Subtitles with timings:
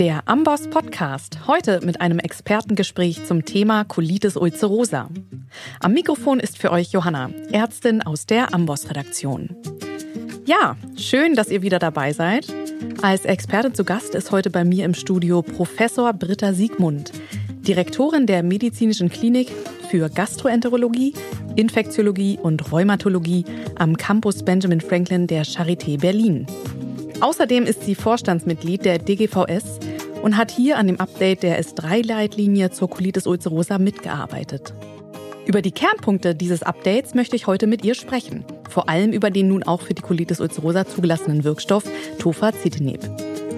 [0.00, 1.46] Der Amboss Podcast.
[1.46, 5.08] Heute mit einem Expertengespräch zum Thema Colitis ulcerosa.
[5.78, 9.54] Am Mikrofon ist für euch Johanna, Ärztin aus der Amboss Redaktion.
[10.46, 12.52] Ja, schön, dass ihr wieder dabei seid.
[13.02, 17.12] Als Expertin zu Gast ist heute bei mir im Studio Professor Britta Siegmund,
[17.60, 19.52] Direktorin der Medizinischen Klinik
[19.90, 21.14] für Gastroenterologie,
[21.54, 23.44] Infektiologie und Rheumatologie
[23.76, 26.48] am Campus Benjamin Franklin der Charité Berlin.
[27.20, 29.78] Außerdem ist sie Vorstandsmitglied der DGVS
[30.22, 34.74] und hat hier an dem Update der S3-Leitlinie zur Colitis ulcerosa mitgearbeitet.
[35.46, 38.44] Über die Kernpunkte dieses Updates möchte ich heute mit ihr sprechen.
[38.68, 41.84] Vor allem über den nun auch für die Colitis ulcerosa zugelassenen Wirkstoff
[42.18, 43.00] Tofacitinib.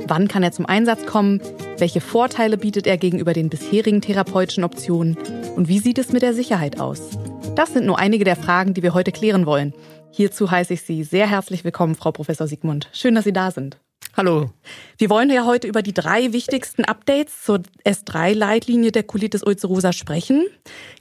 [0.09, 1.41] Wann kann er zum Einsatz kommen?
[1.79, 5.17] Welche Vorteile bietet er gegenüber den bisherigen therapeutischen Optionen?
[5.57, 7.11] Und wie sieht es mit der Sicherheit aus?
[7.55, 9.73] Das sind nur einige der Fragen, die wir heute klären wollen.
[10.13, 12.89] Hierzu heiße ich Sie sehr herzlich willkommen, Frau Professor Siegmund.
[12.93, 13.79] Schön, dass Sie da sind.
[14.17, 14.51] Hallo.
[14.97, 20.47] Wir wollen ja heute über die drei wichtigsten Updates zur S3-Leitlinie der Colitis ulcerosa sprechen.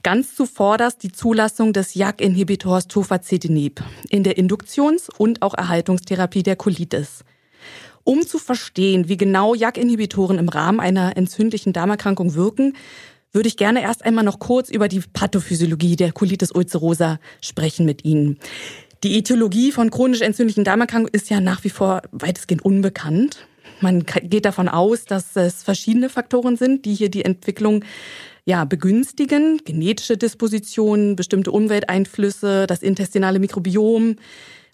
[0.02, 7.24] Ganz zuvorderst die Zulassung des JAK-Inhibitors Tofacitinib in der Induktions- und auch Erhaltungstherapie der Colitis.
[8.04, 12.74] Um zu verstehen, wie genau JAK-Inhibitoren im Rahmen einer entzündlichen Darmerkrankung wirken,
[13.32, 18.04] würde ich gerne erst einmal noch kurz über die Pathophysiologie der Colitis ulcerosa sprechen mit
[18.04, 18.38] Ihnen.
[19.06, 23.46] Die Etiologie von chronisch entzündlichen Darmerkrankungen ist ja nach wie vor weitestgehend unbekannt.
[23.80, 27.84] Man geht davon aus, dass es verschiedene Faktoren sind, die hier die Entwicklung
[28.46, 29.60] ja, begünstigen.
[29.64, 34.16] Genetische Dispositionen, bestimmte Umwelteinflüsse, das intestinale Mikrobiom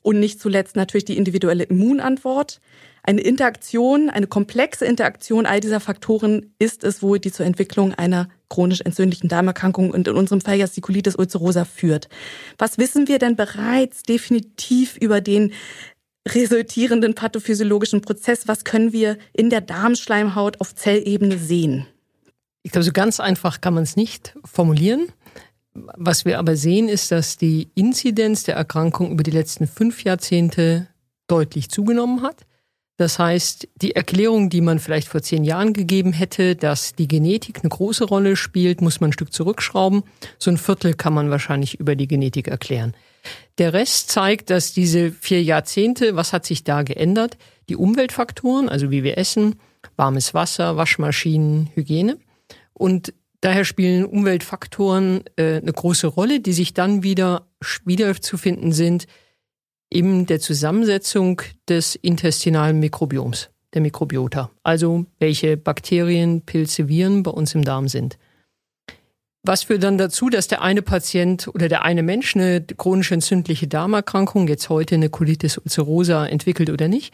[0.03, 2.61] und nicht zuletzt natürlich die individuelle Immunantwort.
[3.05, 8.29] Eine Interaktion, eine komplexe Interaktion all dieser Faktoren ist es wohl, die zur Entwicklung einer
[8.49, 12.09] chronisch entzündlichen Darmerkrankung und in unserem Fall die Colitis ulcerosa führt.
[12.59, 15.53] Was wissen wir denn bereits definitiv über den
[16.29, 18.47] resultierenden pathophysiologischen Prozess?
[18.47, 21.87] Was können wir in der Darmschleimhaut auf Zellebene sehen?
[22.63, 25.09] Ich glaube, so ganz einfach kann man es nicht formulieren.
[25.75, 30.89] Was wir aber sehen, ist, dass die Inzidenz der Erkrankung über die letzten fünf Jahrzehnte
[31.29, 32.45] deutlich zugenommen hat.
[32.99, 37.61] Das heißt, die Erklärung, die man vielleicht vor zehn Jahren gegeben hätte, dass die Genetik
[37.61, 40.03] eine große Rolle spielt, muss man ein Stück zurückschrauben.
[40.39, 42.95] So ein Viertel kann man wahrscheinlich über die Genetik erklären.
[43.59, 47.39] Der Rest zeigt, dass diese vier Jahrzehnte, was hat sich da geändert?
[47.69, 49.57] Die Umweltfaktoren, also wie wir essen,
[49.97, 52.19] warmes Wasser, Waschmaschinen, Hygiene.
[52.75, 57.47] Und daher spielen Umweltfaktoren äh, eine große Rolle, die sich dann wieder
[57.85, 59.07] wiederzufinden sind
[59.91, 64.51] in der Zusammensetzung des intestinalen Mikrobioms, der Mikrobiota.
[64.63, 68.17] Also welche Bakterien, Pilze, Viren bei uns im Darm sind.
[69.45, 73.67] Was führt dann dazu, dass der eine Patient oder der eine Mensch eine chronisch entzündliche
[73.67, 77.13] Darmerkrankung, jetzt heute eine Colitis ulcerosa, entwickelt oder nicht?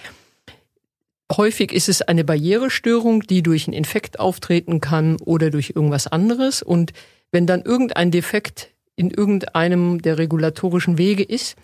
[1.37, 6.63] Häufig ist es eine Barrierestörung, die durch einen Infekt auftreten kann oder durch irgendwas anderes.
[6.63, 6.93] Und
[7.31, 11.57] wenn dann irgendein Defekt in irgendeinem der regulatorischen Wege ist,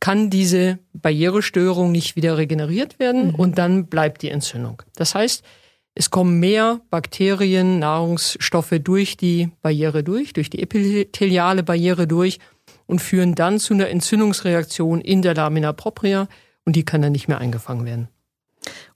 [0.00, 3.34] kann diese Barrierestörung nicht wieder regeneriert werden mhm.
[3.36, 4.82] und dann bleibt die Entzündung.
[4.96, 5.42] Das heißt,
[5.94, 12.38] es kommen mehr Bakterien, Nahrungsstoffe durch die Barriere durch, durch die epitheliale Barriere durch
[12.86, 16.28] und führen dann zu einer Entzündungsreaktion in der Lamina propria
[16.64, 18.08] und die kann dann nicht mehr eingefangen werden.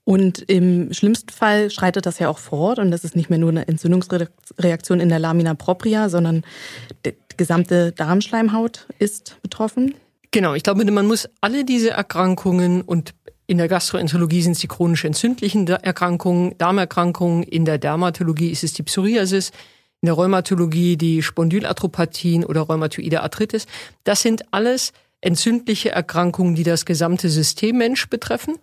[0.03, 3.49] Und im schlimmsten Fall schreitet das ja auch fort und das ist nicht mehr nur
[3.49, 6.43] eine Entzündungsreaktion in der Lamina propria, sondern
[7.05, 9.95] die gesamte Darmschleimhaut ist betroffen.
[10.31, 13.13] Genau, ich glaube, man muss alle diese Erkrankungen und
[13.47, 18.73] in der Gastroenterologie sind es die chronisch entzündlichen Erkrankungen, Darmerkrankungen, in der Dermatologie ist es
[18.73, 19.51] die Psoriasis,
[20.01, 23.65] in der Rheumatologie die Spondylarthropathien oder rheumatoide Arthritis.
[24.03, 24.91] Das sind alles
[25.21, 28.55] entzündliche Erkrankungen, die das gesamte System Mensch betreffen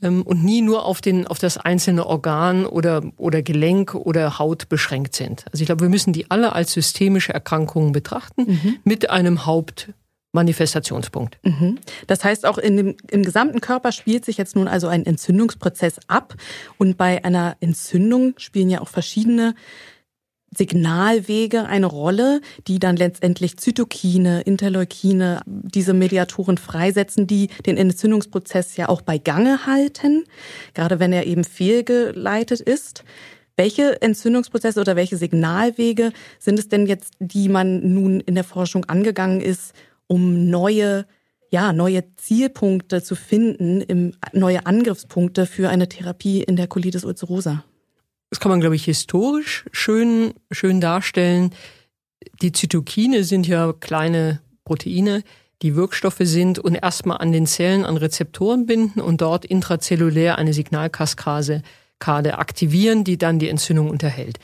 [0.00, 5.14] und nie nur auf, den, auf das einzelne Organ oder, oder Gelenk oder Haut beschränkt
[5.14, 5.44] sind.
[5.52, 8.76] Also ich glaube, wir müssen die alle als systemische Erkrankungen betrachten mhm.
[8.84, 9.92] mit einem Haupt
[10.32, 11.38] Manifestationspunkt.
[11.42, 11.78] Mhm.
[12.06, 16.00] Das heißt, auch in dem, im gesamten Körper spielt sich jetzt nun also ein Entzündungsprozess
[16.08, 16.34] ab.
[16.78, 19.54] Und bei einer Entzündung spielen ja auch verschiedene
[20.56, 28.88] Signalwege eine Rolle, die dann letztendlich Zytokine, Interleukine, diese Mediatoren freisetzen, die den Entzündungsprozess ja
[28.88, 30.24] auch bei Gange halten,
[30.74, 33.04] gerade wenn er eben fehlgeleitet ist.
[33.56, 38.84] Welche Entzündungsprozesse oder welche Signalwege sind es denn jetzt, die man nun in der Forschung
[38.86, 39.74] angegangen ist,
[40.06, 41.06] um neue,
[41.50, 47.64] ja, neue Zielpunkte zu finden, neue Angriffspunkte für eine Therapie in der Colitis ulcerosa?
[48.32, 51.50] Das kann man, glaube ich, historisch schön, schön darstellen.
[52.40, 55.22] Die Zytokine sind ja kleine Proteine,
[55.60, 60.54] die Wirkstoffe sind und erstmal an den Zellen an Rezeptoren binden und dort intrazellulär eine
[60.54, 61.60] Signalkaskade
[61.98, 64.38] Kade aktivieren, die dann die Entzündung unterhält.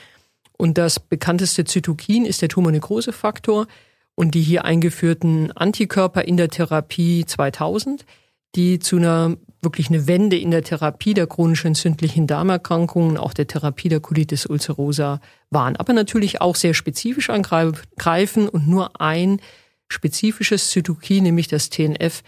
[0.55, 3.65] Und das bekannteste Zytokin ist der Tumornekrosefaktor
[4.13, 8.05] und die hier eingeführten Antikörper in der Therapie 2000,
[8.53, 13.47] die zu einer wirklich eine Wende in der Therapie der chronisch entzündlichen Darmerkrankungen, auch der
[13.47, 15.19] Therapie der Colitis ulcerosa
[15.49, 15.75] waren.
[15.75, 19.41] Aber natürlich auch sehr spezifisch angreifen und nur ein
[19.89, 22.21] spezifisches Zytokin, nämlich das TNF,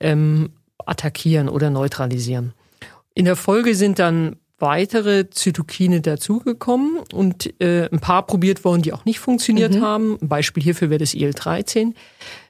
[0.00, 0.50] ähm,
[0.84, 2.52] attackieren oder neutralisieren.
[3.14, 8.92] In der Folge sind dann weitere Zytokine dazugekommen und äh, ein paar probiert worden, die
[8.92, 9.82] auch nicht funktioniert mhm.
[9.82, 10.18] haben.
[10.20, 11.92] Ein Beispiel hierfür wäre das IL-13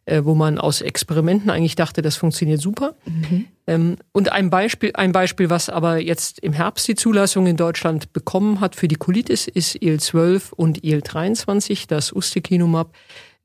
[0.06, 2.94] äh, wo man aus Experimenten eigentlich dachte, das funktioniert super.
[3.06, 3.46] Mhm.
[3.66, 8.12] Ähm, und ein Beispiel, ein Beispiel, was aber jetzt im Herbst die Zulassung in Deutschland
[8.12, 12.92] bekommen hat für die Colitis, ist IL-12 und IL-23, das Ustekinumab,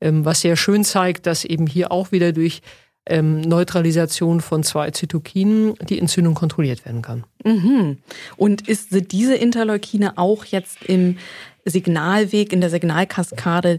[0.00, 2.60] ähm, was sehr schön zeigt, dass eben hier auch wieder durch
[3.06, 7.24] ähm, Neutralisation von zwei Zytokinen die Entzündung kontrolliert werden kann.
[7.44, 7.98] Mhm.
[8.36, 11.18] Und ist, diese Interleukine auch jetzt im
[11.64, 13.78] Signalweg, in der Signalkaskade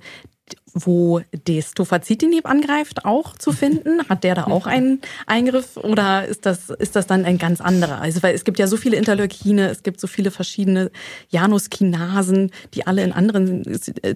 [0.74, 4.08] wo das Tofacitinib angreift, auch zu finden?
[4.08, 8.02] Hat der da auch einen Eingriff oder ist das, ist das dann ein ganz anderer?
[8.02, 10.92] Also, weil es gibt ja so viele Interleukine, es gibt so viele verschiedene
[11.30, 13.64] Januskinasen, die alle in anderen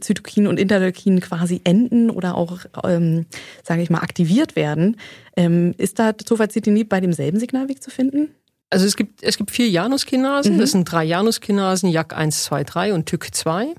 [0.02, 3.26] Zytokinen und Interleukinen quasi enden oder auch, ähm,
[3.64, 4.98] sage ich mal, aktiviert werden.
[5.36, 8.30] Ähm, ist da Tofacitinib bei demselben Signalweg zu finden?
[8.70, 10.60] Also es gibt, es gibt vier Januskinasen, mhm.
[10.60, 13.76] das sind drei Januskinasen, JAK1, 2, 3 und TYK2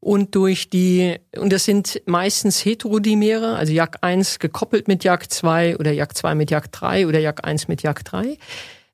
[0.00, 6.34] und durch die, und das sind meistens Heterodimere, also JAK1 gekoppelt mit JAK2 oder JAK2
[6.34, 8.38] mit JAK3 oder JAK1 mit JAK3.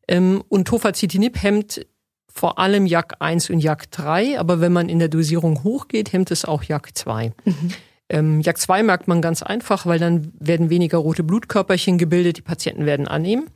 [0.08, 1.86] Ähm, und Tofacitinib hemmt
[2.28, 6.64] vor allem JAK1 und JAK3, aber wenn man in der Dosierung hochgeht, hemmt es auch
[6.64, 7.32] JAK2.
[7.44, 7.70] Mhm.
[8.08, 12.86] Ähm, JAK2 merkt man ganz einfach, weil dann werden weniger rote Blutkörperchen gebildet, die Patienten
[12.86, 13.50] werden annehmen.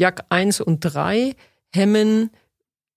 [0.00, 1.34] JAK1 und 3
[1.72, 2.30] hemmen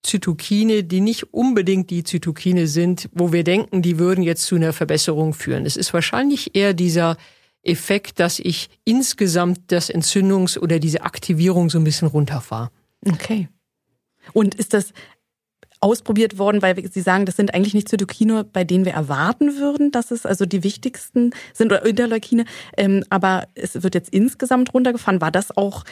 [0.07, 4.73] Zytokine, die nicht unbedingt die Zytokine sind, wo wir denken, die würden jetzt zu einer
[4.73, 5.65] Verbesserung führen.
[5.65, 7.17] Es ist wahrscheinlich eher dieser
[7.63, 12.71] Effekt, dass ich insgesamt das Entzündungs- oder diese Aktivierung so ein bisschen runterfahre.
[13.05, 13.49] Okay.
[14.33, 14.93] Und ist das
[15.79, 19.91] ausprobiert worden, weil Sie sagen, das sind eigentlich nicht Zytokine, bei denen wir erwarten würden,
[19.91, 22.45] dass es also die wichtigsten sind oder Interleukine,
[22.77, 25.21] ähm, aber es wird jetzt insgesamt runtergefahren.
[25.21, 25.83] War das auch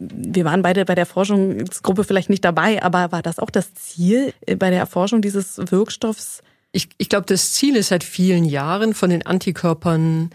[0.00, 4.32] wir waren beide bei der Forschungsgruppe vielleicht nicht dabei, aber war das auch das Ziel
[4.46, 6.42] äh, bei der Erforschung dieses Wirkstoffs?
[6.72, 10.30] Ich, ich glaube, das Ziel ist seit vielen Jahren von den Antikörpern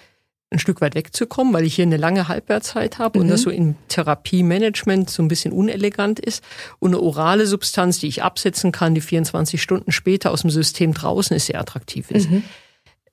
[0.50, 3.26] ein Stück weit wegzukommen, weil ich hier eine lange Halbwertzeit habe mhm.
[3.26, 6.44] und das so im Therapiemanagement so ein bisschen unelegant ist.
[6.80, 10.94] Und eine orale Substanz, die ich absetzen kann, die 24 Stunden später aus dem System
[10.94, 12.30] draußen ist, sehr attraktiv ist.
[12.30, 12.44] Mhm.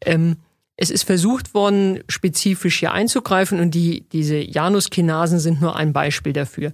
[0.03, 0.37] Ähm,
[0.77, 6.33] es ist versucht worden, spezifisch hier einzugreifen und die, diese Januskinasen sind nur ein Beispiel
[6.33, 6.73] dafür.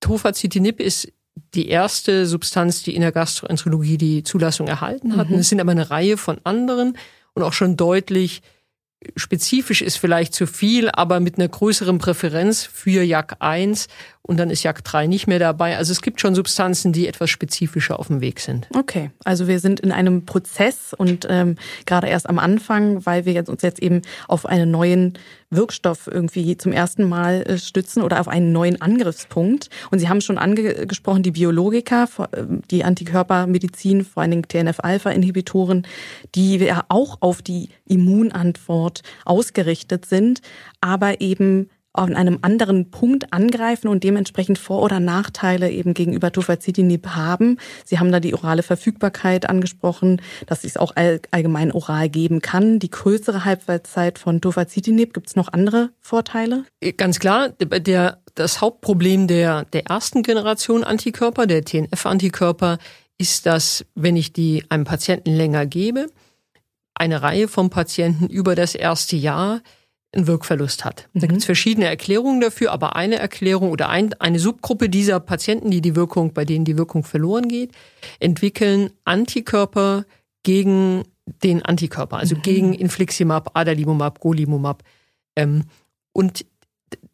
[0.00, 1.12] Tofacitinib ist
[1.54, 5.30] die erste Substanz, die in der Gastroenterologie die Zulassung erhalten hat.
[5.30, 5.36] Mhm.
[5.36, 6.98] Es sind aber eine Reihe von anderen
[7.34, 8.42] und auch schon deutlich
[9.16, 13.88] spezifisch ist vielleicht zu viel, aber mit einer größeren Präferenz für JAK 1
[14.22, 15.76] und dann ist JAK 3 nicht mehr dabei.
[15.76, 18.68] Also es gibt schon Substanzen, die etwas spezifischer auf dem Weg sind.
[18.76, 21.56] Okay, also wir sind in einem Prozess und ähm,
[21.86, 25.14] gerade erst am Anfang, weil wir jetzt uns jetzt eben auf einen neuen
[25.50, 29.70] Wirkstoff irgendwie zum ersten Mal äh, stützen oder auf einen neuen Angriffspunkt.
[29.90, 32.06] Und Sie haben schon angesprochen, die Biologika,
[32.36, 35.86] ähm, die Antikörpermedizin, vor allen Dingen TNF-Alpha-Inhibitoren,
[36.34, 40.40] die ja auch auf die Immunantwort ausgerichtet sind,
[40.80, 41.70] aber eben
[42.06, 47.58] an einem anderen Punkt angreifen und dementsprechend Vor- oder Nachteile eben gegenüber Tofacitinib haben.
[47.84, 50.94] Sie haben da die orale Verfügbarkeit angesprochen, dass es auch
[51.30, 52.78] allgemein oral geben kann.
[52.78, 55.14] Die größere Halbwertszeit von Tofacitinib.
[55.14, 56.64] Gibt es noch andere Vorteile?
[56.96, 62.78] Ganz klar, der, das Hauptproblem der, der ersten Generation Antikörper, der TNF-Antikörper,
[63.18, 66.06] ist, dass wenn ich die einem Patienten länger gebe,
[66.94, 69.60] eine Reihe von Patienten über das erste Jahr
[70.18, 71.08] einen Wirkverlust hat.
[71.14, 71.28] Da mhm.
[71.28, 75.80] gibt es verschiedene Erklärungen dafür, aber eine Erklärung oder ein, eine Subgruppe dieser Patienten, die
[75.80, 77.72] die Wirkung, bei denen die Wirkung verloren geht,
[78.20, 80.04] entwickeln Antikörper
[80.42, 81.04] gegen
[81.42, 82.42] den Antikörper, also mhm.
[82.42, 84.82] gegen Infliximab, Adalimumab, Golimumab.
[85.36, 85.64] Ähm,
[86.12, 86.44] und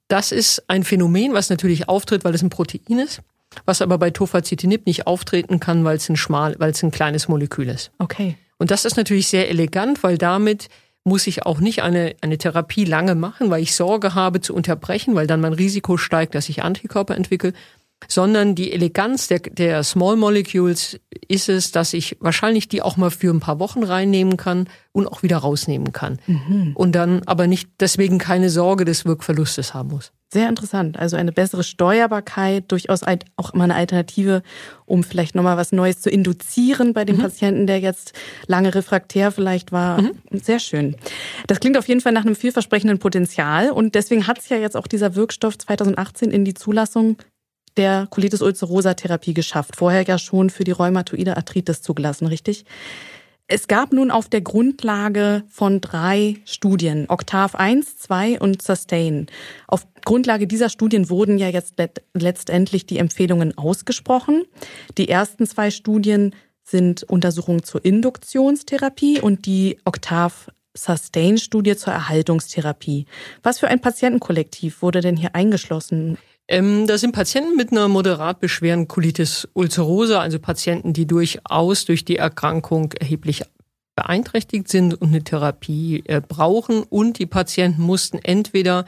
[0.08, 3.20] das ist ein Phänomen, was natürlich auftritt, weil es ein Protein ist,
[3.64, 7.28] was aber bei Tofacitinib nicht auftreten kann, weil es ein schmal, weil es ein kleines
[7.28, 7.90] Molekül ist.
[7.98, 8.36] Okay.
[8.58, 10.68] Und das ist natürlich sehr elegant, weil damit
[11.04, 15.14] muss ich auch nicht eine, eine Therapie lange machen, weil ich Sorge habe zu unterbrechen,
[15.14, 17.52] weil dann mein Risiko steigt, dass ich Antikörper entwickle,
[18.08, 23.10] sondern die Eleganz der, der Small Molecules ist es, dass ich wahrscheinlich die auch mal
[23.10, 26.18] für ein paar Wochen reinnehmen kann und auch wieder rausnehmen kann.
[26.26, 26.72] Mhm.
[26.74, 30.12] Und dann aber nicht deswegen keine Sorge des Wirkverlustes haben muss.
[30.34, 30.98] Sehr interessant.
[30.98, 33.02] Also eine bessere Steuerbarkeit, durchaus
[33.36, 34.42] auch mal eine Alternative,
[34.84, 37.20] um vielleicht nochmal was Neues zu induzieren bei dem mhm.
[37.20, 38.14] Patienten, der jetzt
[38.48, 40.02] lange refraktär vielleicht war.
[40.02, 40.12] Mhm.
[40.32, 40.96] Sehr schön.
[41.46, 44.76] Das klingt auf jeden Fall nach einem vielversprechenden Potenzial und deswegen hat es ja jetzt
[44.76, 47.16] auch dieser Wirkstoff 2018 in die Zulassung
[47.76, 49.76] der Colitis ulcerosa Therapie geschafft.
[49.76, 52.64] Vorher ja schon für die rheumatoide Arthritis zugelassen, richtig?
[53.46, 59.26] Es gab nun auf der Grundlage von drei Studien, Octave 1, 2 und Sustain.
[59.66, 61.74] Auf Grundlage dieser Studien wurden ja jetzt
[62.14, 64.44] letztendlich die Empfehlungen ausgesprochen.
[64.96, 70.32] Die ersten zwei Studien sind Untersuchungen zur Induktionstherapie und die Octave
[70.74, 73.04] Sustain-Studie zur Erhaltungstherapie.
[73.42, 76.16] Was für ein Patientenkollektiv wurde denn hier eingeschlossen?
[76.46, 82.04] Ähm, das sind Patienten mit einer moderat beschweren Colitis ulcerosa, also Patienten, die durchaus durch
[82.04, 83.42] die Erkrankung erheblich
[83.96, 86.82] beeinträchtigt sind und eine Therapie äh, brauchen.
[86.82, 88.84] Und die Patienten mussten entweder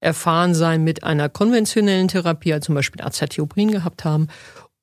[0.00, 4.28] erfahren sein mit einer konventionellen Therapie, also zum Beispiel Azathioprin gehabt haben,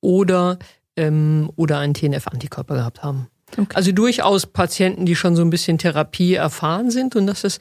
[0.00, 0.58] oder,
[0.96, 3.28] ähm, oder einen TNF-Antikörper gehabt haben.
[3.52, 3.74] Okay.
[3.74, 7.16] Also durchaus Patienten, die schon so ein bisschen Therapie erfahren sind.
[7.16, 7.60] Und das ist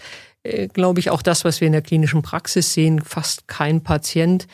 [0.74, 3.02] glaube ich, auch das, was wir in der klinischen Praxis sehen.
[3.02, 4.48] Fast kein Patient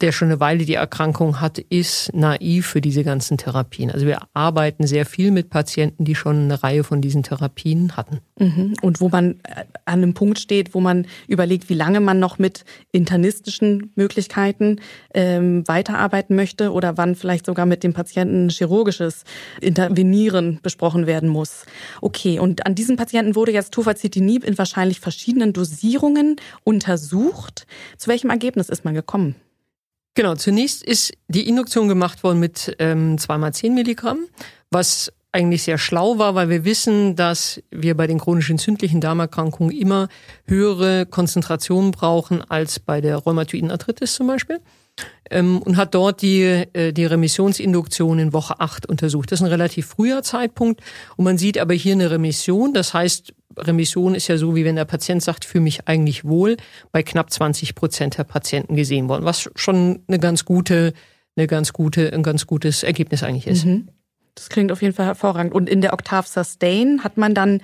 [0.00, 3.90] der schon eine Weile die Erkrankung hat, ist naiv für diese ganzen Therapien.
[3.90, 8.20] Also wir arbeiten sehr viel mit Patienten, die schon eine Reihe von diesen Therapien hatten.
[8.38, 8.74] Mhm.
[8.80, 12.38] Und wo man äh, an einem Punkt steht, wo man überlegt, wie lange man noch
[12.38, 14.80] mit internistischen Möglichkeiten
[15.14, 19.24] ähm, weiterarbeiten möchte oder wann vielleicht sogar mit dem Patienten chirurgisches
[19.60, 21.66] Intervenieren besprochen werden muss.
[22.00, 27.66] Okay, und an diesen Patienten wurde jetzt Tofacitinib in wahrscheinlich verschiedenen Dosierungen untersucht.
[27.96, 29.36] Zu welchem Ergebnis ist man gekommen?
[30.18, 34.18] Genau, zunächst ist die Induktion gemacht worden mit ähm, 2x10 Milligramm,
[34.68, 39.70] was eigentlich sehr schlau war, weil wir wissen, dass wir bei den chronisch entzündlichen Darmerkrankungen
[39.70, 40.08] immer
[40.44, 44.58] höhere Konzentrationen brauchen als bei der rheumatoiden Arthritis zum Beispiel.
[45.30, 49.30] Ähm, und hat dort die, äh, die Remissionsinduktion in Woche 8 untersucht.
[49.30, 50.80] Das ist ein relativ früher Zeitpunkt
[51.16, 52.72] und man sieht aber hier eine Remission.
[52.72, 56.56] Das heißt, Remission ist ja so, wie wenn der Patient sagt, fühle mich eigentlich wohl,
[56.92, 60.92] bei knapp 20 Prozent der Patienten gesehen worden, was schon eine ganz gute,
[61.36, 63.66] eine ganz gute, ein ganz gutes Ergebnis eigentlich ist.
[63.66, 63.88] Mhm.
[64.34, 65.52] Das klingt auf jeden Fall hervorragend.
[65.52, 67.60] Und in der Octave Sustain hat man dann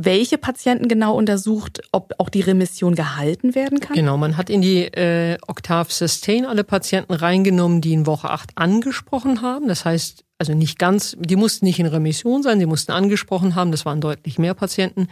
[0.00, 3.96] welche Patienten genau untersucht, ob auch die Remission gehalten werden kann?
[3.96, 8.52] Genau, man hat in die äh, Octave Sustain alle Patienten reingenommen, die in Woche 8
[8.54, 9.66] angesprochen haben.
[9.66, 13.72] Das heißt, also nicht ganz, die mussten nicht in Remission sein, die mussten angesprochen haben,
[13.72, 15.08] das waren deutlich mehr Patienten.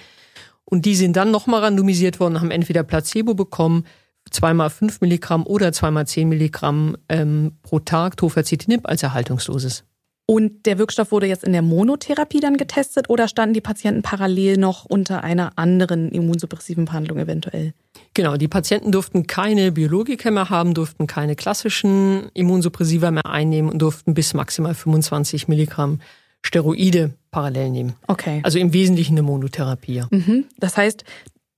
[0.64, 3.86] Und die sind dann nochmal randomisiert worden, haben entweder Placebo bekommen,
[4.30, 9.82] zweimal fünf Milligramm oder zweimal zehn Milligramm ähm, pro Tag Tofacitinib als Erhaltungsdosis.
[10.28, 14.56] Und der Wirkstoff wurde jetzt in der Monotherapie dann getestet oder standen die Patienten parallel
[14.56, 17.74] noch unter einer anderen immunsuppressiven Behandlung eventuell?
[18.12, 23.78] Genau, die Patienten durften keine Biologika mehr haben, durften keine klassischen Immunsuppressiva mehr einnehmen und
[23.78, 26.00] durften bis maximal 25 Milligramm
[26.44, 27.94] Steroide parallel nehmen.
[28.08, 28.40] Okay.
[28.42, 30.02] Also im Wesentlichen eine Monotherapie.
[30.10, 30.46] Mhm.
[30.58, 31.04] Das heißt,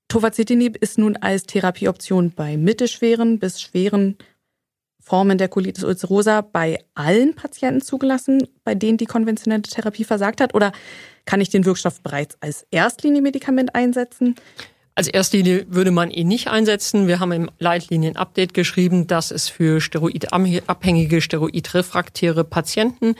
[0.09, 4.17] Tofacitinib ist nun als Therapieoption bei mittelschweren bis schweren
[5.09, 10.55] Formen der Colitis ulcerosa bei allen Patienten zugelassen, bei denen die konventionelle Therapie versagt hat?
[10.55, 10.73] Oder
[11.25, 14.35] kann ich den Wirkstoff bereits als Erstlinie-Medikament einsetzen?
[14.95, 17.07] Als Erstlinie würde man ihn nicht einsetzen.
[17.07, 23.15] Wir haben im Leitlinien-Update geschrieben, dass es für steroidabhängige, steroidrefraktäre Patienten,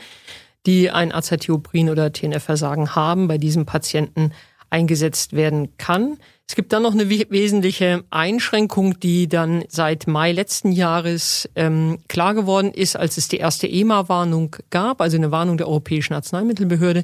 [0.67, 4.31] die ein Azathioprin oder TNF-Versagen haben, bei diesen Patienten
[4.69, 6.17] eingesetzt werden kann.
[6.49, 12.33] Es gibt dann noch eine wesentliche Einschränkung, die dann seit Mai letzten Jahres ähm, klar
[12.33, 17.03] geworden ist, als es die erste EMA-Warnung gab, also eine Warnung der Europäischen Arzneimittelbehörde.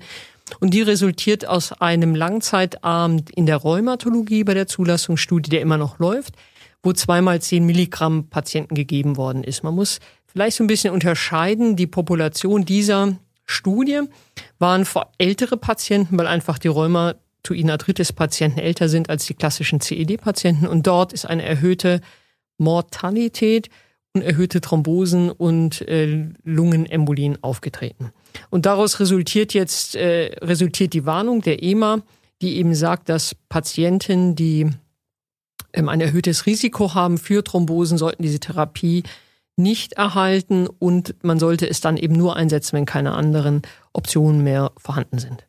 [0.59, 5.99] Und die resultiert aus einem Langzeitarm in der Rheumatologie bei der Zulassungsstudie, der immer noch
[5.99, 6.33] läuft,
[6.81, 9.63] wo zweimal zehn Milligramm Patienten gegeben worden ist.
[9.63, 11.75] Man muss vielleicht so ein bisschen unterscheiden.
[11.75, 14.01] Die Population dieser Studie
[14.57, 17.13] waren vor ältere Patienten, weil einfach die Rheuma
[17.45, 20.67] rheumatoiden Arthritis-Patienten älter sind als die klassischen CED-Patienten.
[20.67, 22.01] Und dort ist eine erhöhte
[22.57, 23.69] Mortalität
[24.13, 28.11] und erhöhte Thrombosen und äh, Lungenembolien aufgetreten.
[28.49, 32.01] Und daraus resultiert jetzt äh, resultiert die Warnung der EMA,
[32.41, 34.69] die eben sagt, dass Patienten, die
[35.73, 39.03] ähm, ein erhöhtes Risiko haben für Thrombosen, sollten diese Therapie
[39.57, 43.61] nicht erhalten und man sollte es dann eben nur einsetzen, wenn keine anderen
[43.93, 45.45] Optionen mehr vorhanden sind.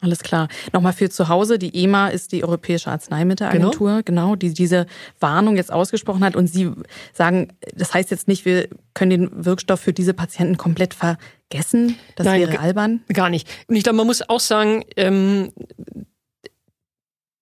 [0.00, 0.48] Alles klar.
[0.72, 1.58] Nochmal für zu Hause.
[1.58, 4.28] Die EMA ist die Europäische Arzneimittelagentur, genau.
[4.28, 4.86] genau, die diese
[5.20, 6.36] Warnung jetzt ausgesprochen hat.
[6.36, 6.70] Und Sie
[7.12, 11.96] sagen, das heißt jetzt nicht, wir können den Wirkstoff für diese Patienten komplett vergessen.
[12.16, 13.00] Das Nein, wäre albern.
[13.12, 13.46] Gar nicht.
[13.68, 15.52] Und ich glaube, man muss auch sagen, ähm,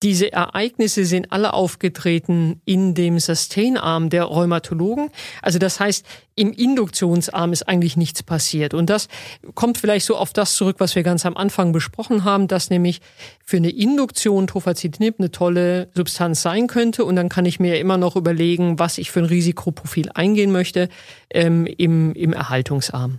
[0.05, 5.11] Diese Ereignisse sind alle aufgetreten in dem Sustain-Arm der Rheumatologen.
[5.43, 8.75] Also das heißt, im Induktionsarm ist eigentlich nichts passiert.
[8.75, 9.09] Und das
[9.57, 13.01] kommt vielleicht so auf das zurück, was wir ganz am Anfang besprochen haben, dass nämlich
[13.45, 17.05] für eine Induktion Tofacitinib eine tolle Substanz sein könnte.
[17.05, 20.89] Und dann kann ich mir immer noch überlegen, was ich für ein Risikoprofil eingehen möchte
[21.31, 23.19] ähm, im, im Erhaltungsarm.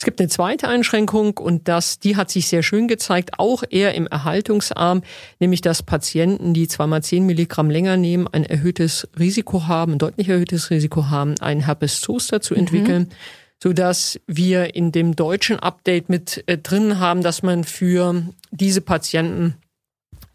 [0.00, 3.96] Es gibt eine zweite Einschränkung und das, die hat sich sehr schön gezeigt, auch eher
[3.96, 5.02] im Erhaltungsarm,
[5.40, 10.28] nämlich dass Patienten, die zweimal zehn Milligramm länger nehmen, ein erhöhtes Risiko haben, ein deutlich
[10.28, 12.60] erhöhtes Risiko haben, einen Herpes Zoster zu mhm.
[12.60, 13.02] entwickeln.
[13.02, 13.14] Mhm
[13.60, 18.80] so dass wir in dem deutschen Update mit äh, drin haben, dass man für diese
[18.80, 19.56] Patienten,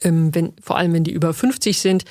[0.02, 2.04] ähm, wenn, vor allem wenn die über 50 sind,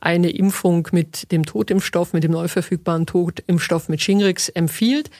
[0.00, 5.10] eine Impfung mit dem Totimpfstoff, mit dem neu verfügbaren Totimpfstoff mit Shingrix empfiehlt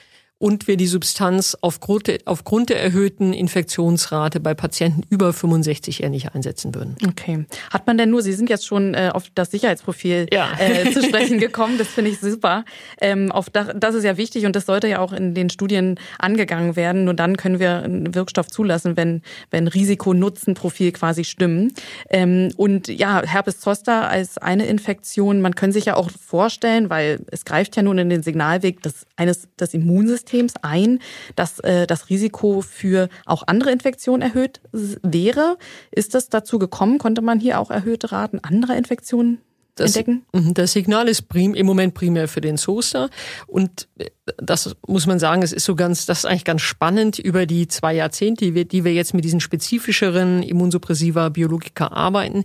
[0.44, 6.34] und wir die Substanz aufgrund, aufgrund der erhöhten Infektionsrate bei Patienten über 65 eher nicht
[6.34, 6.96] einsetzen würden.
[7.08, 7.46] Okay.
[7.70, 10.50] Hat man denn nur, Sie sind jetzt schon äh, auf das Sicherheitsprofil ja.
[10.58, 12.66] äh, zu sprechen gekommen, das finde ich super.
[13.00, 15.98] Ähm, auf das, das ist ja wichtig und das sollte ja auch in den Studien
[16.18, 17.04] angegangen werden.
[17.04, 21.72] Nur dann können wir einen Wirkstoff zulassen, wenn, wenn Risiko-Nutzen-Profil quasi stimmen.
[22.10, 27.20] Ähm, und ja, Herpes Zoster als eine Infektion, man kann sich ja auch vorstellen, weil
[27.30, 30.98] es greift ja nun in den Signalweg des, eines des Immunsystems Immunsystems ein,
[31.36, 35.56] dass äh, das Risiko für auch andere Infektionen erhöht wäre.
[35.90, 36.98] Ist das dazu gekommen?
[36.98, 39.38] Konnte man hier auch erhöhte Raten anderer Infektionen
[39.76, 40.24] das, entdecken?
[40.32, 43.10] Mhm, das Signal ist prim, im Moment primär für den Zoster.
[43.46, 47.18] Und äh, das muss man sagen, es ist so ganz, das ist eigentlich ganz spannend
[47.18, 52.44] über die zwei Jahrzehnte, die wir, die wir jetzt mit diesen spezifischeren Immunsuppressiva Biologika arbeiten,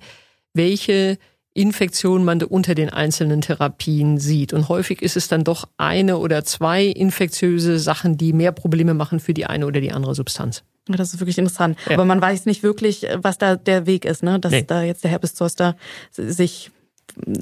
[0.54, 1.18] welche
[1.60, 4.54] Infektion man unter den einzelnen Therapien sieht.
[4.54, 9.20] Und häufig ist es dann doch eine oder zwei infektiöse Sachen, die mehr Probleme machen
[9.20, 10.64] für die eine oder die andere Substanz.
[10.88, 11.78] Das ist wirklich interessant.
[11.88, 11.96] Ja.
[11.96, 14.40] Aber man weiß nicht wirklich, was da der Weg ist, ne?
[14.40, 14.64] dass nee.
[14.66, 15.76] da jetzt der Herpes Zoster
[16.12, 16.72] sich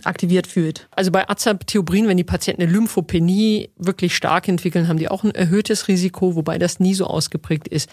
[0.04, 0.88] aktiviert fühlt.
[0.92, 5.36] Also bei Azathioprin, wenn die Patienten eine Lymphopenie wirklich stark entwickeln, haben die auch ein
[5.36, 7.88] erhöhtes Risiko, wobei das nie so ausgeprägt ist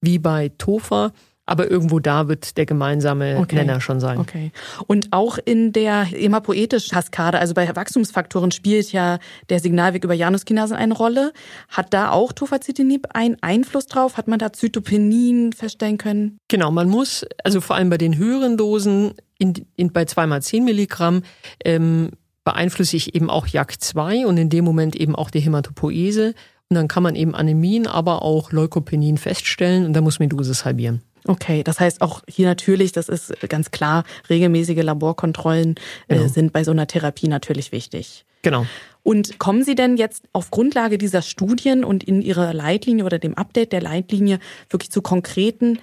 [0.00, 1.12] wie bei Tofa
[1.48, 3.56] aber irgendwo da wird der gemeinsame okay.
[3.56, 4.18] Nenner schon sein.
[4.18, 4.52] Okay.
[4.86, 10.76] Und auch in der hemapoetischen Kaskade, also bei Wachstumsfaktoren spielt ja der Signalweg über Januskinasen
[10.76, 11.32] eine Rolle.
[11.68, 14.18] Hat da auch Tofacitinib einen Einfluss drauf?
[14.18, 16.38] Hat man da Zytopenin feststellen können?
[16.48, 20.64] Genau, man muss, also vor allem bei den höheren Dosen, in, in, bei zweimal zehn
[20.64, 21.22] Milligramm,
[21.64, 22.10] ähm,
[22.44, 26.34] beeinflusse ich eben auch JAK2 und in dem Moment eben auch die Hämatopoese.
[26.70, 30.36] Und dann kann man eben Anämien, aber auch Leukopenin feststellen und da muss man die
[30.36, 31.02] Dosis halbieren.
[31.26, 35.76] Okay, das heißt auch hier natürlich, das ist ganz klar, regelmäßige Laborkontrollen
[36.08, 36.28] äh, genau.
[36.28, 38.24] sind bei so einer Therapie natürlich wichtig.
[38.42, 38.66] Genau.
[39.02, 43.34] Und kommen Sie denn jetzt auf Grundlage dieser Studien und in Ihrer Leitlinie oder dem
[43.34, 44.38] Update der Leitlinie
[44.70, 45.78] wirklich zu konkreten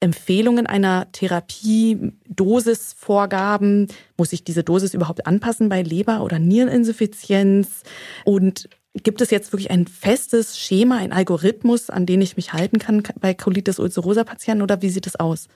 [0.00, 3.88] Empfehlungen einer Therapie, Dosisvorgaben?
[4.16, 7.82] Muss ich diese Dosis überhaupt anpassen bei Leber- oder Niereninsuffizienz?
[8.24, 12.78] Und Gibt es jetzt wirklich ein festes Schema, ein Algorithmus, an den ich mich halten
[12.78, 15.48] kann bei Colitis ulcerosa Patienten oder wie sieht es aus?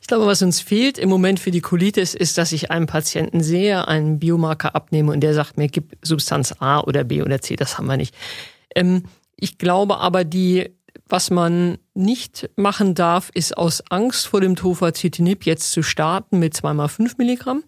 [0.00, 3.42] Ich glaube, was uns fehlt im Moment für die Colitis ist, dass ich einem Patienten
[3.42, 7.56] sehe, einen Biomarker abnehme und der sagt mir, gib Substanz A oder B oder C.
[7.56, 8.14] Das haben wir nicht.
[8.74, 9.04] Ähm,
[9.36, 10.70] ich glaube aber, die,
[11.06, 16.54] was man nicht machen darf, ist aus Angst vor dem Tofacitinib jetzt zu starten mit
[16.54, 17.62] zweimal fünf Milligramm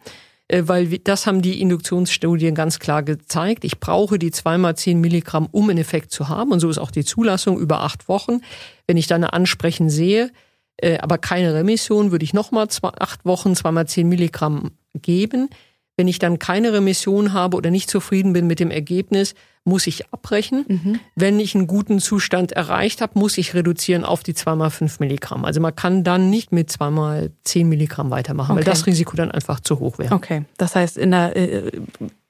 [0.62, 3.64] weil das haben die Induktionsstudien ganz klar gezeigt.
[3.64, 6.52] Ich brauche die zweimal zehn Milligramm, um einen Effekt zu haben.
[6.52, 8.40] Und so ist auch die Zulassung über acht Wochen.
[8.86, 10.30] Wenn ich dann eine Ansprechen sehe,
[10.76, 12.66] äh, aber keine Remission, würde ich nochmal
[12.98, 15.48] acht Wochen zweimal zehn Milligramm geben.
[15.96, 19.34] Wenn ich dann keine Remission habe oder nicht zufrieden bin mit dem Ergebnis,
[19.70, 20.64] muss ich abbrechen.
[20.68, 21.00] Mhm.
[21.14, 25.44] Wenn ich einen guten Zustand erreicht habe, muss ich reduzieren auf die zweimal fünf Milligramm.
[25.44, 28.59] Also man kann dann nicht mit zweimal zehn Milligramm weitermachen, okay.
[28.59, 30.14] weil das Risiko dann einfach zu hoch wäre.
[30.14, 31.70] Okay, das heißt in der äh,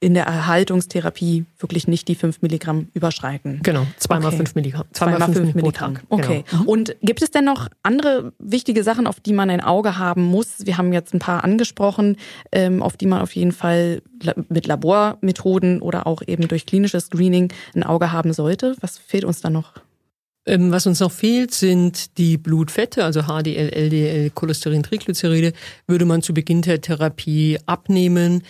[0.01, 3.61] in der Erhaltungstherapie wirklich nicht die fünf Milligramm überschreiten.
[3.63, 4.39] Genau, zweimal okay.
[4.39, 4.87] fünf Milligramm.
[4.93, 5.95] Zweimal, zweimal fünf, fünf Milligramm.
[5.95, 6.07] Genau.
[6.09, 6.45] Okay.
[6.51, 6.65] Genau.
[6.65, 10.65] Und gibt es denn noch andere wichtige Sachen, auf die man ein Auge haben muss?
[10.65, 12.17] Wir haben jetzt ein paar angesprochen,
[12.51, 14.01] ähm, auf die man auf jeden Fall
[14.49, 18.77] mit Labormethoden oder auch eben durch klinisches Screening ein Auge haben sollte.
[18.81, 19.75] Was fehlt uns da noch?
[20.47, 25.53] Ähm, was uns noch fehlt, sind die Blutfette, also HDL, LDL, Cholesterin, Triglyceride,
[25.87, 28.43] würde man zu Beginn der Therapie abnehmen.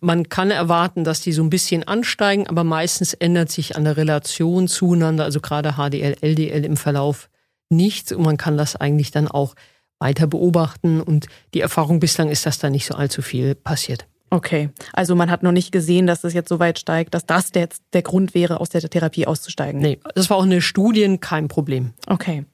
[0.00, 3.96] Man kann erwarten, dass die so ein bisschen ansteigen, aber meistens ändert sich an der
[3.96, 7.28] Relation zueinander, also gerade HDL, LDL im Verlauf
[7.68, 9.54] nichts und man kann das eigentlich dann auch
[9.98, 14.06] weiter beobachten und die Erfahrung bislang ist, dass da nicht so allzu viel passiert.
[14.28, 17.52] Okay, also man hat noch nicht gesehen, dass es jetzt so weit steigt, dass das
[17.52, 19.80] der, der Grund wäre, aus der Therapie auszusteigen.
[19.80, 21.92] Nee, das war auch eine Studien kein Problem.
[22.08, 22.44] Okay.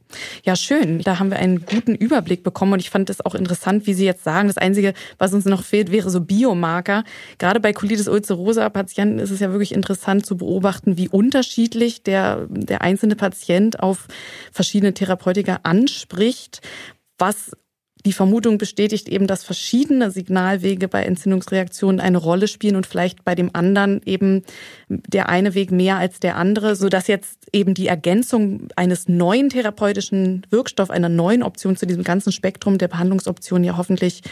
[0.44, 0.98] Ja, schön.
[0.98, 4.04] Da haben wir einen guten Überblick bekommen und ich fand es auch interessant, wie Sie
[4.04, 4.48] jetzt sagen.
[4.48, 7.04] Das Einzige, was uns noch fehlt, wäre so Biomarker.
[7.38, 12.46] Gerade bei Colitis ulcerosa Patienten ist es ja wirklich interessant zu beobachten, wie unterschiedlich der,
[12.50, 14.06] der einzelne Patient auf
[14.52, 16.60] verschiedene Therapeutika anspricht
[17.22, 17.52] was
[18.04, 23.34] die Vermutung bestätigt eben, dass verschiedene Signalwege bei Entzündungsreaktionen eine Rolle spielen und vielleicht bei
[23.34, 24.42] dem anderen eben
[24.88, 29.50] der eine Weg mehr als der andere, so dass jetzt eben die Ergänzung eines neuen
[29.50, 34.22] therapeutischen Wirkstoff, einer neuen Option zu diesem ganzen Spektrum der Behandlungsoptionen ja hoffentlich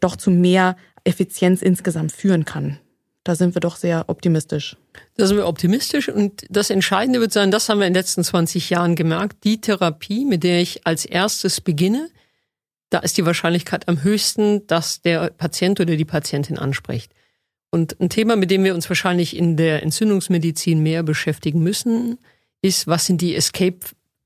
[0.00, 2.78] doch zu mehr Effizienz insgesamt führen kann.
[3.24, 4.76] Da sind wir doch sehr optimistisch.
[5.16, 8.24] Da sind wir optimistisch und das Entscheidende wird sein, das haben wir in den letzten
[8.24, 12.08] 20 Jahren gemerkt, die Therapie, mit der ich als erstes beginne,
[12.90, 17.12] da ist die Wahrscheinlichkeit am höchsten, dass der Patient oder die Patientin anspricht.
[17.70, 22.18] Und ein Thema, mit dem wir uns wahrscheinlich in der Entzündungsmedizin mehr beschäftigen müssen,
[22.62, 23.78] ist, was sind die Escape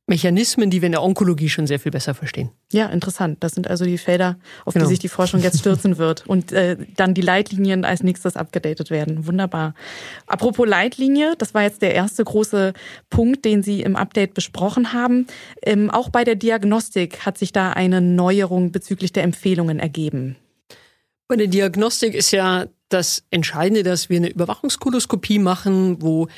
[0.08, 2.50] Mechanismen, die wir in der Onkologie schon sehr viel besser verstehen.
[2.72, 3.38] Ja, interessant.
[3.40, 4.84] Das sind also die Felder, auf genau.
[4.84, 8.90] die sich die Forschung jetzt stürzen wird und äh, dann die Leitlinien als nächstes abgedatet
[8.90, 9.26] werden.
[9.26, 9.74] Wunderbar.
[10.26, 12.72] Apropos Leitlinie, das war jetzt der erste große
[13.10, 15.28] Punkt, den Sie im Update besprochen haben.
[15.62, 20.36] Ähm, auch bei der Diagnostik hat sich da eine Neuerung bezüglich der Empfehlungen ergeben.
[21.28, 26.28] Bei der Diagnostik ist ja das Entscheidende, dass wir eine Überwachungskoloskopie machen, wo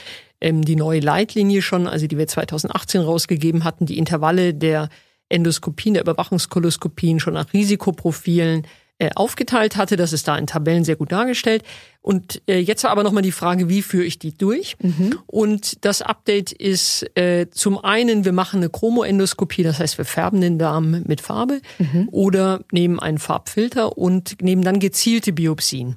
[0.44, 4.90] ähm, die neue Leitlinie schon, also die wir 2018 rausgegeben hatten, die Intervalle der
[5.30, 8.66] Endoskopien, der Überwachungskoloskopien schon nach Risikoprofilen
[8.98, 9.96] äh, aufgeteilt hatte.
[9.96, 11.64] Das ist da in Tabellen sehr gut dargestellt.
[12.02, 14.76] Und äh, jetzt war aber nochmal die Frage, wie führe ich die durch?
[14.82, 15.18] Mhm.
[15.26, 20.42] Und das Update ist äh, zum einen, wir machen eine Chromoendoskopie, das heißt, wir färben
[20.42, 22.10] den Darm mit Farbe mhm.
[22.12, 25.96] oder nehmen einen Farbfilter und nehmen dann gezielte Biopsien.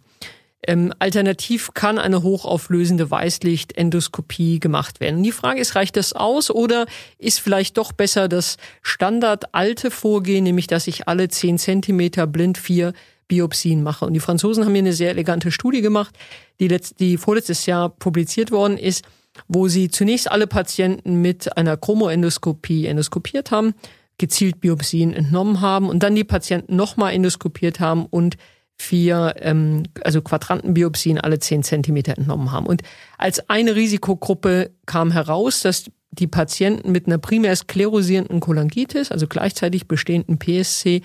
[0.64, 5.22] Ähm, alternativ kann eine hochauflösende Weißlichtendoskopie gemacht werden.
[5.22, 6.88] Die Frage ist, reicht das aus oder
[7.20, 12.58] ist vielleicht doch besser das Standard alte Vorgehen, nämlich dass ich alle zehn Zentimeter blind
[12.58, 12.94] vier
[13.28, 14.06] Biopsien mache.
[14.06, 16.18] Und die Franzosen haben hier eine sehr elegante Studie gemacht,
[16.60, 19.06] die, letzt, die vorletztes Jahr publiziert worden ist,
[19.48, 23.76] wo sie zunächst alle Patienten mit einer Chromoendoskopie endoskopiert haben,
[24.18, 28.38] gezielt Biopsien entnommen haben und dann die Patienten nochmal endoskopiert haben und
[28.78, 32.68] vier, ähm, also Quadrantenbiopsien alle zehn Zentimeter entnommen haben.
[32.68, 32.84] Und
[33.18, 39.88] als eine Risikogruppe kam heraus, dass die Patienten mit einer primär sklerosierenden Cholangitis, also gleichzeitig
[39.88, 41.02] bestehenden PSC,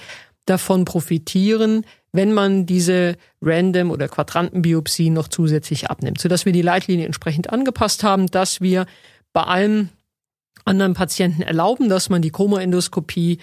[0.46, 7.06] davon profitieren, wenn man diese Random- oder Quadrantenbiopsien noch zusätzlich abnimmt, sodass wir die Leitlinie
[7.06, 8.86] entsprechend angepasst haben, dass wir
[9.32, 9.88] bei allen
[10.64, 13.38] anderen Patienten erlauben, dass man die Chromoendoskopie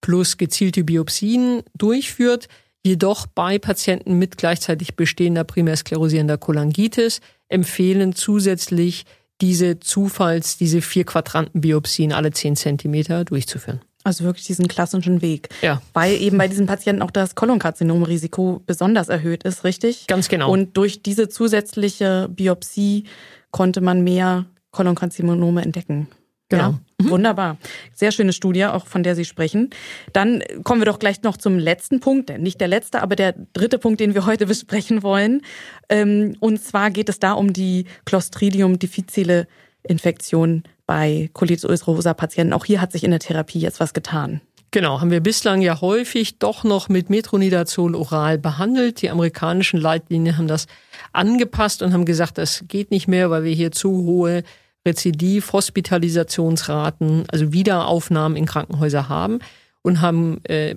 [0.00, 2.48] plus gezielte Biopsien durchführt,
[2.84, 9.04] Jedoch bei Patienten mit gleichzeitig bestehender primär sklerosierender Cholangitis empfehlen zusätzlich
[9.40, 13.80] diese Zufalls, diese vier Quadrantenbiopsien alle zehn Zentimeter durchzuführen.
[14.04, 15.48] Also wirklich diesen klassischen Weg.
[15.62, 15.80] Ja.
[15.92, 20.08] Weil eben bei diesen Patienten auch das Kolonkarzinomrisiko besonders erhöht ist, richtig?
[20.08, 20.50] Ganz genau.
[20.50, 23.04] Und durch diese zusätzliche Biopsie
[23.52, 26.08] konnte man mehr Kolonkarzinome entdecken.
[26.52, 26.70] Genau.
[26.70, 27.10] Ja, mhm.
[27.10, 27.56] Wunderbar.
[27.94, 29.70] Sehr schöne Studie, auch von der Sie sprechen.
[30.12, 32.38] Dann kommen wir doch gleich noch zum letzten Punkt.
[32.38, 35.40] Nicht der letzte, aber der dritte Punkt, den wir heute besprechen wollen.
[35.88, 39.46] Ähm, und zwar geht es da um die Clostridium difficile
[39.82, 42.52] Infektion bei Colitis ulcerosa Patienten.
[42.52, 44.42] Auch hier hat sich in der Therapie jetzt was getan.
[44.72, 49.02] Genau, haben wir bislang ja häufig doch noch mit Metronidazol oral behandelt.
[49.02, 50.66] Die amerikanischen Leitlinien haben das
[51.12, 54.42] angepasst und haben gesagt, das geht nicht mehr, weil wir hier zu hohe
[54.86, 59.38] Rezidiv, Hospitalisationsraten, also Wiederaufnahmen in Krankenhäuser haben
[59.82, 60.76] und haben äh,